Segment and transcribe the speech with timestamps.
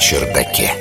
[0.00, 0.72] чердаке.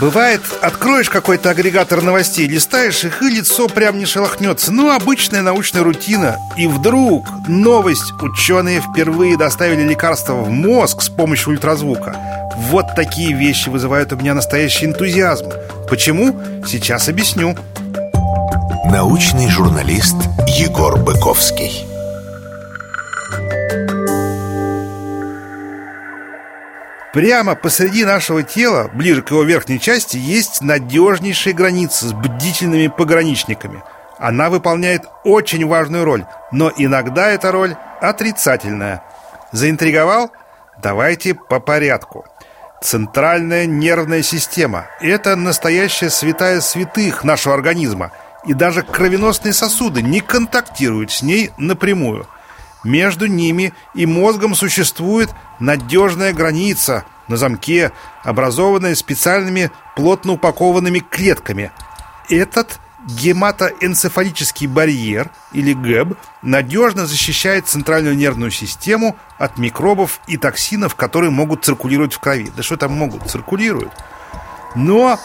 [0.00, 4.72] Бывает, откроешь какой-то агрегатор новостей, листаешь их, и лицо прям не шелохнется.
[4.72, 6.36] Ну, обычная научная рутина.
[6.58, 8.12] И вдруг новость.
[8.20, 12.16] Ученые впервые доставили лекарство в мозг с помощью ультразвука.
[12.70, 15.50] Вот такие вещи вызывают у меня настоящий энтузиазм.
[15.88, 16.40] Почему?
[16.66, 17.56] Сейчас объясню.
[18.86, 20.16] Научный журналист
[20.48, 21.91] Егор Быковский.
[27.12, 33.82] Прямо посреди нашего тела, ближе к его верхней части, есть надежнейшая граница с бдительными пограничниками.
[34.18, 39.02] Она выполняет очень важную роль, но иногда эта роль отрицательная.
[39.52, 40.30] Заинтриговал?
[40.82, 42.24] Давайте по порядку.
[42.80, 48.10] Центральная нервная система– это настоящая святая святых нашего организма,
[48.46, 52.26] и даже кровеносные сосуды не контактируют с ней напрямую–
[52.84, 55.30] между ними и мозгом существует
[55.60, 57.92] надежная граница на замке,
[58.24, 61.70] образованная специальными плотно упакованными клетками.
[62.28, 71.30] Этот гематоэнцефалический барьер, или ГЭБ, надежно защищает центральную нервную систему от микробов и токсинов, которые
[71.30, 72.52] могут циркулировать в крови.
[72.56, 73.28] Да что там могут?
[73.28, 73.92] Циркулируют.
[74.76, 75.18] Но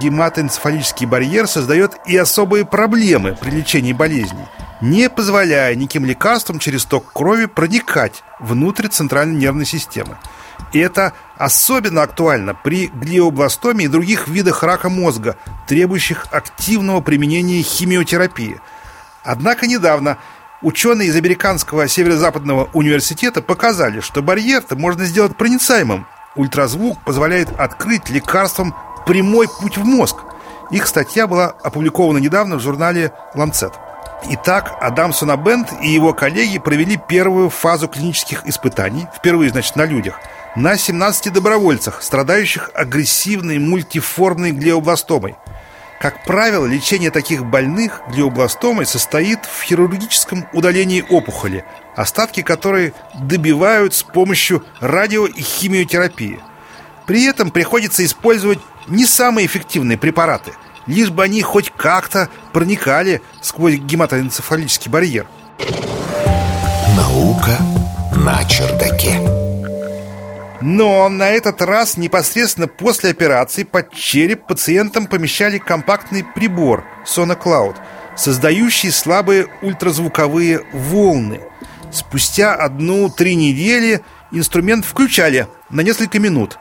[0.00, 4.46] гематоэнцефалический барьер создает и особые проблемы при лечении болезней–
[4.82, 10.18] не позволяя никаким лекарствам через ток крови проникать внутрь центральной нервной системы.
[10.72, 15.36] И это особенно актуально при глиобластоме и других видах рака мозга,
[15.68, 18.60] требующих активного применения химиотерапии.
[19.22, 20.18] Однако недавно
[20.62, 26.06] ученые из американского северо-западного университета показали, что барьер-то можно сделать проницаемым.
[26.34, 28.74] Ультразвук позволяет открыть лекарствам
[29.06, 30.16] прямой путь в мозг.
[30.72, 33.74] Их статья была опубликована недавно в журнале «Ланцет».
[34.30, 40.20] Итак, Адам Сонабенд и его коллеги провели первую фазу клинических испытаний, впервые, значит, на людях,
[40.54, 45.34] на 17 добровольцах, страдающих агрессивной мультиформной глиобластомой.
[46.00, 51.64] Как правило, лечение таких больных глиобластомой состоит в хирургическом удалении опухоли,
[51.96, 56.40] остатки которой добивают с помощью радио- и химиотерапии.
[57.06, 60.52] При этом приходится использовать не самые эффективные препараты–
[60.86, 65.26] лишь бы они хоть как-то проникали сквозь гематоэнцефалический барьер.
[66.96, 67.58] Наука
[68.16, 69.20] на чердаке.
[70.60, 77.76] Но на этот раз непосредственно после операции под череп пациентам помещали компактный прибор SonoCloud,
[78.16, 81.40] создающий слабые ультразвуковые волны.
[81.90, 86.58] Спустя одну-три недели инструмент включали на несколько минут.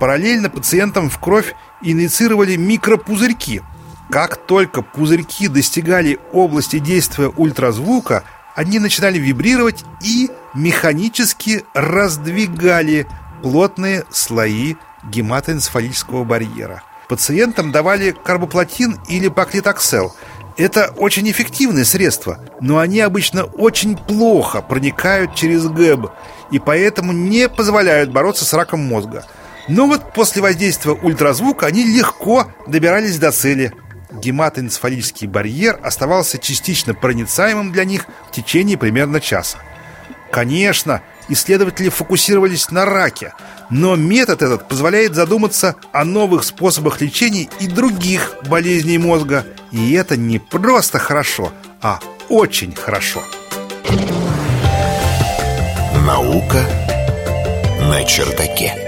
[0.00, 3.62] Параллельно пациентам в кровь инициировали микропузырьки.
[4.10, 8.24] Как только пузырьки достигали области действия ультразвука,
[8.54, 13.06] они начинали вибрировать и механически раздвигали
[13.42, 16.82] плотные слои гематоэнцефалического барьера.
[17.08, 20.14] Пациентам давали карбоплатин или паклитоксел.
[20.56, 26.12] Это очень эффективные средства, но они обычно очень плохо проникают через ГЭБ
[26.52, 29.26] и поэтому не позволяют бороться с раком мозга–
[29.68, 33.72] но вот после воздействия ультразвука они легко добирались до цели.
[34.12, 39.58] Гематоэнцефалический барьер оставался частично проницаемым для них в течение примерно часа.
[40.30, 43.32] Конечно, исследователи фокусировались на раке,
[43.70, 49.46] но метод этот позволяет задуматься о новых способах лечения и других болезней мозга.
[49.72, 53.22] И это не просто хорошо, а очень хорошо.
[56.06, 56.62] Наука
[57.88, 58.83] на чердаке.